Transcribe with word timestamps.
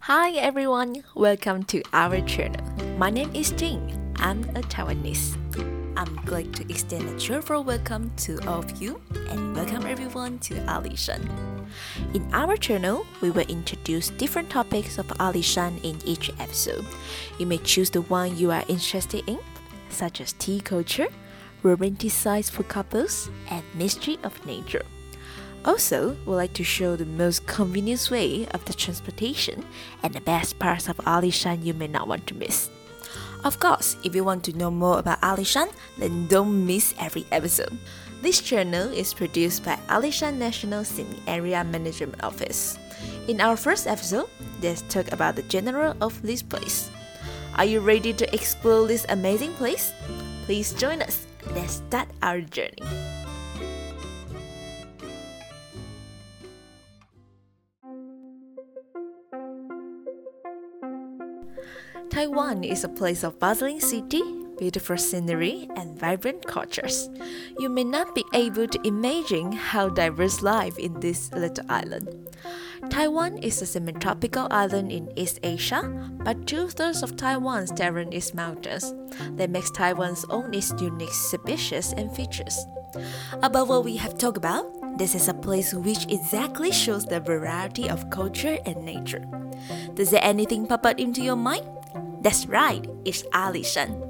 Hi 0.00 0.30
everyone, 0.30 1.02
welcome 1.14 1.64
to 1.64 1.82
our 1.92 2.20
channel. 2.22 2.64
My 2.96 3.10
name 3.10 3.34
is 3.34 3.50
Jing. 3.50 4.14
I'm 4.16 4.44
a 4.56 4.62
Taiwanese. 4.62 5.36
I'm 5.98 6.14
glad 6.24 6.54
to 6.54 6.62
extend 6.70 7.08
a 7.08 7.18
cheerful 7.18 7.64
welcome 7.64 8.10
to 8.18 8.38
all 8.48 8.60
of 8.60 8.80
you 8.80 9.02
and 9.28 9.54
welcome 9.54 9.84
everyone 9.86 10.38
to 10.40 10.54
Alishan. 10.66 11.28
In 12.14 12.26
our 12.32 12.56
channel, 12.56 13.04
we 13.20 13.30
will 13.30 13.46
introduce 13.48 14.08
different 14.10 14.48
topics 14.48 14.96
of 14.98 15.08
Alishan 15.18 15.82
in 15.84 15.98
each 16.06 16.30
episode. 16.38 16.86
You 17.38 17.46
may 17.46 17.58
choose 17.58 17.90
the 17.90 18.02
one 18.02 18.38
you 18.38 18.50
are 18.50 18.64
interested 18.68 19.24
in, 19.26 19.40
such 19.90 20.20
as 20.20 20.32
tea 20.34 20.60
culture, 20.60 21.08
romanticized 21.62 22.52
for 22.52 22.62
couples, 22.62 23.28
and 23.50 23.64
mystery 23.74 24.16
of 24.22 24.46
nature. 24.46 24.86
Also, 25.64 26.16
we 26.24 26.34
like 26.34 26.52
to 26.54 26.64
show 26.64 26.96
the 26.96 27.04
most 27.04 27.46
convenient 27.46 28.10
way 28.10 28.46
of 28.52 28.64
the 28.64 28.72
transportation 28.72 29.64
and 30.02 30.14
the 30.14 30.20
best 30.20 30.58
parts 30.58 30.88
of 30.88 30.96
Alishan 30.98 31.64
you 31.64 31.74
may 31.74 31.88
not 31.88 32.08
want 32.08 32.26
to 32.26 32.34
miss. 32.34 32.70
Of 33.44 33.60
course, 33.60 33.96
if 34.02 34.14
you 34.14 34.24
want 34.24 34.44
to 34.44 34.56
know 34.56 34.70
more 34.70 34.98
about 34.98 35.20
Alishan, 35.20 35.70
then 35.98 36.26
don't 36.26 36.66
miss 36.66 36.94
every 36.98 37.26
episode. 37.30 37.76
This 38.20 38.40
channel 38.40 38.90
is 38.90 39.14
produced 39.14 39.64
by 39.64 39.78
Alishan 39.88 40.38
National 40.38 40.84
Scenic 40.84 41.18
Area 41.26 41.62
Management 41.62 42.22
Office. 42.24 42.78
In 43.28 43.40
our 43.40 43.56
first 43.56 43.86
episode, 43.86 44.28
let's 44.60 44.82
talk 44.82 45.12
about 45.12 45.36
the 45.36 45.44
general 45.44 45.94
of 46.00 46.20
this 46.22 46.42
place. 46.42 46.90
Are 47.56 47.64
you 47.64 47.80
ready 47.80 48.12
to 48.12 48.34
explore 48.34 48.86
this 48.86 49.06
amazing 49.08 49.52
place? 49.54 49.92
Please 50.46 50.72
join 50.72 51.02
us. 51.02 51.26
Let's 51.54 51.74
start 51.74 52.08
our 52.22 52.40
journey. 52.40 53.17
Taiwan 62.10 62.64
is 62.64 62.84
a 62.84 62.88
place 62.88 63.22
of 63.22 63.38
bustling 63.38 63.80
city, 63.80 64.22
beautiful 64.58 64.96
scenery, 64.96 65.68
and 65.76 65.98
vibrant 65.98 66.46
cultures. 66.46 67.10
You 67.58 67.68
may 67.68 67.84
not 67.84 68.14
be 68.14 68.24
able 68.34 68.66
to 68.66 68.86
imagine 68.86 69.52
how 69.52 69.88
diverse 69.88 70.42
life 70.42 70.78
in 70.78 70.98
this 71.00 71.30
little 71.32 71.64
island. 71.68 72.08
Taiwan 72.90 73.38
is 73.38 73.60
a 73.60 73.66
semi-tropical 73.66 74.48
island 74.50 74.92
in 74.92 75.12
East 75.18 75.40
Asia, 75.42 75.82
but 76.24 76.46
two-thirds 76.46 77.02
of 77.02 77.16
Taiwan's 77.16 77.72
terrain 77.72 78.12
is 78.12 78.34
mountains. 78.34 78.94
That 79.36 79.50
makes 79.50 79.70
Taiwan's 79.70 80.24
own 80.30 80.54
its 80.54 80.72
unique 80.80 81.12
species 81.12 81.92
and 81.92 82.14
features. 82.14 82.56
Above 83.42 83.68
what 83.68 83.84
we 83.84 83.96
have 83.96 84.16
talked 84.16 84.38
about, 84.38 84.64
this 84.98 85.14
is 85.14 85.28
a 85.28 85.34
place 85.34 85.72
which 85.72 86.10
exactly 86.10 86.72
shows 86.72 87.06
the 87.06 87.20
variety 87.20 87.88
of 87.88 88.10
culture 88.10 88.58
and 88.66 88.84
nature. 88.84 89.24
Does 89.94 90.10
there 90.10 90.24
anything 90.24 90.66
pop 90.66 90.84
up 90.84 90.98
into 90.98 91.22
your 91.22 91.36
mind? 91.36 91.62
That's 92.20 92.46
right, 92.46 92.84
it's 93.04 93.22
Alishan. 93.32 94.04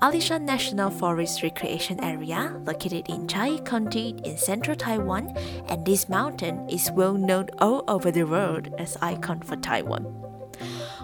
Alishan 0.00 0.42
National 0.42 0.90
Forest 0.90 1.42
Recreation 1.42 2.02
Area, 2.02 2.54
located 2.64 3.08
in 3.08 3.26
Chiayi 3.26 3.64
County 3.64 4.14
in 4.24 4.38
central 4.38 4.76
Taiwan, 4.76 5.34
and 5.68 5.84
this 5.84 6.08
mountain 6.08 6.68
is 6.68 6.92
well 6.92 7.14
known 7.14 7.48
all 7.58 7.82
over 7.88 8.12
the 8.12 8.24
world 8.24 8.68
as 8.78 8.96
icon 9.02 9.40
for 9.40 9.56
Taiwan. 9.56 10.02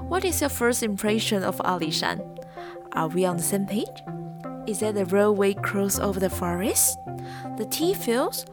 What 0.06 0.24
is 0.24 0.40
your 0.40 0.50
first 0.50 0.84
impression 0.84 1.42
of 1.42 1.58
Alishan? 1.58 2.44
Are 2.92 3.08
we 3.08 3.24
on 3.24 3.38
the 3.38 3.42
same 3.42 3.66
page? 3.66 4.04
Is 4.66 4.80
that 4.80 4.94
the 4.94 5.06
railway 5.06 5.54
cross 5.54 5.98
over 5.98 6.20
the 6.20 6.30
forest, 6.30 6.96
the 7.56 7.64
tea 7.64 7.94
fields, 7.94 8.46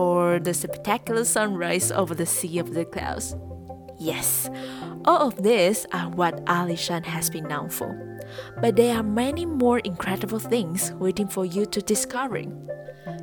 or 0.00 0.38
the 0.40 0.54
spectacular 0.54 1.24
sunrise 1.24 1.92
over 1.92 2.14
the 2.14 2.24
sea 2.24 2.58
of 2.58 2.72
the 2.72 2.86
clouds? 2.86 3.36
Yes, 3.98 4.48
all 5.04 5.28
of 5.28 5.42
these 5.42 5.84
are 5.92 6.08
what 6.08 6.42
Alishan 6.46 7.04
has 7.04 7.28
been 7.28 7.46
known 7.46 7.68
for. 7.68 7.92
But 8.62 8.76
there 8.76 8.96
are 8.96 9.02
many 9.02 9.44
more 9.44 9.80
incredible 9.80 10.38
things 10.38 10.92
waiting 10.92 11.28
for 11.28 11.44
you 11.44 11.66
to 11.66 11.82
discover. 11.82 12.40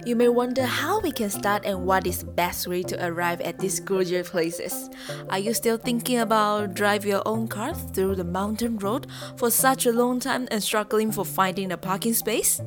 You 0.05 0.15
may 0.15 0.29
wonder 0.29 0.65
how 0.65 0.99
we 0.99 1.11
can 1.11 1.31
start 1.31 1.65
and 1.65 1.85
what 1.85 2.05
is 2.05 2.19
the 2.19 2.31
best 2.31 2.67
way 2.67 2.83
to 2.83 3.05
arrive 3.05 3.41
at 3.41 3.57
these 3.57 3.79
gorgeous 3.79 4.29
places. 4.29 4.89
Are 5.29 5.39
you 5.39 5.53
still 5.55 5.77
thinking 5.77 6.19
about 6.19 6.75
drive 6.75 7.05
your 7.05 7.23
own 7.25 7.47
car 7.47 7.73
through 7.73 8.15
the 8.15 8.23
mountain 8.23 8.77
road 8.77 9.07
for 9.35 9.49
such 9.49 9.87
a 9.87 9.91
long 9.91 10.19
time 10.19 10.47
and 10.51 10.61
struggling 10.61 11.11
for 11.11 11.25
finding 11.25 11.71
a 11.71 11.77
parking 11.77 12.13
space? 12.13 12.61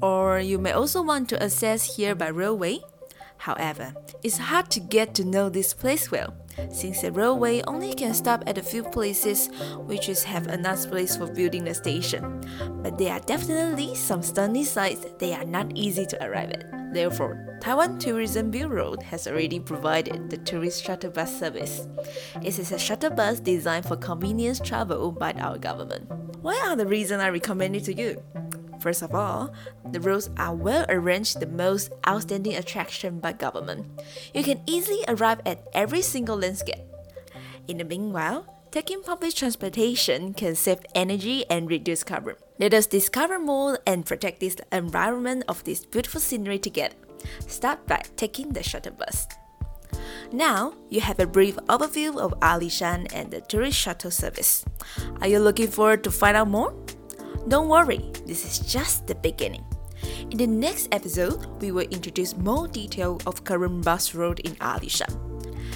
Or 0.00 0.38
you 0.38 0.58
may 0.58 0.72
also 0.72 1.02
want 1.02 1.28
to 1.30 1.42
access 1.42 1.96
here 1.96 2.14
by 2.14 2.28
railway. 2.28 2.78
However, 3.46 3.94
it's 4.24 4.38
hard 4.38 4.70
to 4.70 4.80
get 4.80 5.14
to 5.14 5.24
know 5.24 5.48
this 5.48 5.72
place 5.72 6.10
well, 6.10 6.34
since 6.72 7.02
the 7.02 7.12
railway 7.12 7.62
only 7.68 7.94
can 7.94 8.12
stop 8.12 8.42
at 8.44 8.58
a 8.58 8.62
few 8.62 8.82
places 8.82 9.50
which 9.86 10.06
have 10.24 10.48
enough 10.48 10.88
place 10.88 11.16
for 11.16 11.28
building 11.28 11.62
the 11.62 11.72
station. 11.72 12.42
But 12.82 12.98
there 12.98 13.12
are 13.12 13.20
definitely 13.20 13.94
some 13.94 14.24
stunning 14.24 14.64
sites 14.64 15.06
that 15.20 15.40
are 15.40 15.46
not 15.46 15.70
easy 15.76 16.06
to 16.06 16.26
arrive 16.26 16.50
at. 16.50 16.92
Therefore, 16.92 17.58
Taiwan 17.60 18.00
Tourism 18.00 18.50
Bureau 18.50 18.96
has 19.04 19.28
already 19.28 19.60
provided 19.60 20.28
the 20.28 20.38
tourist 20.38 20.82
shuttle 20.82 21.12
bus 21.12 21.38
service. 21.38 21.86
It 22.42 22.58
is 22.58 22.72
a 22.72 22.78
shuttle 22.80 23.10
bus 23.10 23.38
designed 23.38 23.86
for 23.86 23.96
convenience 23.96 24.58
travel 24.58 25.12
by 25.12 25.34
our 25.34 25.56
government. 25.56 26.10
What 26.42 26.60
are 26.66 26.74
the 26.74 26.86
reasons 26.86 27.22
I 27.22 27.28
recommend 27.28 27.76
it 27.76 27.84
to 27.84 27.94
you? 27.94 28.20
First 28.80 29.02
of 29.02 29.14
all, 29.14 29.52
the 29.90 30.00
roads 30.00 30.30
are 30.36 30.54
well 30.54 30.86
arranged, 30.88 31.40
the 31.40 31.46
most 31.46 31.92
outstanding 32.06 32.54
attraction 32.54 33.20
by 33.20 33.32
government. 33.32 33.86
You 34.34 34.42
can 34.42 34.60
easily 34.66 35.00
arrive 35.08 35.40
at 35.46 35.66
every 35.72 36.02
single 36.02 36.36
landscape. 36.36 36.80
In 37.68 37.78
the 37.78 37.84
meanwhile, 37.84 38.46
taking 38.70 39.02
public 39.02 39.34
transportation 39.34 40.34
can 40.34 40.54
save 40.54 40.80
energy 40.94 41.44
and 41.50 41.70
reduce 41.70 42.04
carbon. 42.04 42.36
Let 42.58 42.74
us 42.74 42.86
discover 42.86 43.38
more 43.38 43.78
and 43.86 44.06
protect 44.06 44.40
this 44.40 44.56
environment 44.72 45.44
of 45.48 45.64
this 45.64 45.84
beautiful 45.84 46.20
scenery 46.20 46.58
together. 46.58 46.94
Start 47.46 47.86
by 47.86 48.02
taking 48.16 48.52
the 48.52 48.62
shuttle 48.62 48.92
bus. 48.92 49.26
Now, 50.32 50.74
you 50.90 51.00
have 51.00 51.20
a 51.20 51.26
brief 51.26 51.56
overview 51.68 52.18
of 52.18 52.38
Alishan 52.40 53.06
and 53.14 53.30
the 53.30 53.40
tourist 53.40 53.78
shuttle 53.78 54.10
service. 54.10 54.64
Are 55.20 55.28
you 55.28 55.38
looking 55.38 55.68
forward 55.68 56.02
to 56.04 56.10
find 56.10 56.36
out 56.36 56.48
more? 56.48 56.74
Don't 57.48 57.68
worry, 57.68 58.02
this 58.26 58.44
is 58.44 58.58
just 58.58 59.06
the 59.06 59.14
beginning. 59.14 59.64
In 60.30 60.36
the 60.36 60.48
next 60.48 60.88
episode, 60.90 61.46
we 61.62 61.70
will 61.70 61.86
introduce 61.94 62.36
more 62.36 62.66
detail 62.66 63.20
of 63.24 63.44
current 63.44 63.84
bus 63.84 64.14
route 64.14 64.40
in 64.40 64.56
Alishan. 64.56 65.14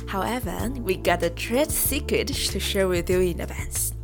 However, 0.08 0.68
we 0.80 0.96
got 0.96 1.22
a 1.22 1.30
trade 1.30 1.70
secret 1.70 2.26
to 2.26 2.58
share 2.58 2.88
with 2.88 3.08
you 3.08 3.20
in 3.20 3.40
advance. 3.40 3.94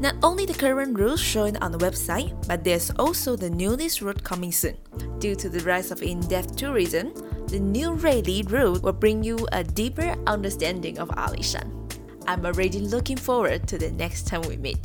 Not 0.00 0.16
only 0.24 0.46
the 0.46 0.54
current 0.54 0.98
route 0.98 1.20
shown 1.20 1.56
on 1.58 1.70
the 1.70 1.78
website, 1.78 2.34
but 2.48 2.64
there's 2.64 2.90
also 2.98 3.36
the 3.36 3.50
newest 3.50 4.02
route 4.02 4.24
coming 4.24 4.50
soon. 4.50 4.76
Due 5.20 5.36
to 5.36 5.48
the 5.48 5.60
rise 5.60 5.92
of 5.92 6.02
in-depth 6.02 6.56
tourism, 6.56 7.14
the 7.46 7.60
new 7.60 7.94
Ruili 7.94 8.42
route 8.50 8.82
will 8.82 8.92
bring 8.92 9.22
you 9.22 9.46
a 9.52 9.62
deeper 9.62 10.16
understanding 10.26 10.98
of 10.98 11.08
Alishan. 11.10 11.70
I'm 12.26 12.44
already 12.44 12.80
looking 12.80 13.16
forward 13.16 13.68
to 13.68 13.78
the 13.78 13.92
next 13.92 14.26
time 14.26 14.42
we 14.42 14.56
meet. 14.56 14.78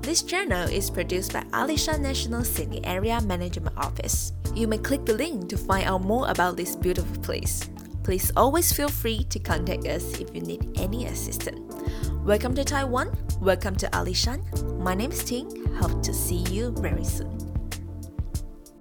This 0.00 0.22
channel 0.22 0.68
is 0.68 0.90
produced 0.90 1.32
by 1.32 1.42
Alishan 1.50 2.00
National 2.00 2.44
Scenic 2.44 2.86
Area 2.86 3.20
Management 3.20 3.76
Office. 3.76 4.32
You 4.54 4.68
may 4.68 4.78
click 4.78 5.04
the 5.04 5.14
link 5.14 5.48
to 5.48 5.58
find 5.58 5.84
out 5.86 6.02
more 6.02 6.30
about 6.30 6.56
this 6.56 6.76
beautiful 6.76 7.20
place. 7.22 7.68
Please 8.04 8.30
always 8.36 8.72
feel 8.72 8.88
free 8.88 9.24
to 9.30 9.38
contact 9.38 9.86
us 9.86 10.20
if 10.20 10.34
you 10.34 10.40
need 10.40 10.78
any 10.78 11.06
assistance. 11.06 11.60
Welcome 12.24 12.54
to 12.54 12.64
Taiwan. 12.64 13.16
Welcome 13.40 13.76
to 13.76 13.86
Alishan. 13.90 14.40
My 14.78 14.94
name 14.94 15.10
is 15.10 15.24
Ting. 15.24 15.66
Hope 15.74 16.02
to 16.02 16.14
see 16.14 16.46
you 16.54 16.70
very 16.78 17.04
soon. 17.04 17.35